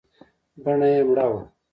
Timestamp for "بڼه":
0.63-0.87